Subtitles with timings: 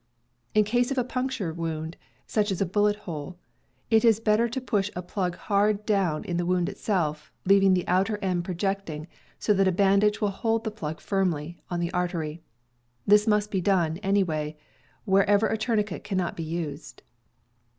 [0.55, 1.95] In case of a punctured wound,
[2.25, 3.37] such as a bullet hole,
[3.91, 7.87] it is better to push a plug hard down in the wound itself, leaving the
[7.87, 9.05] outer end projecting
[9.37, 12.41] so that a bandage will hold the plug firmly on the artery.
[13.05, 14.57] This must be done, anyway,
[15.05, 17.03] wherever a tourniquet cannot be used.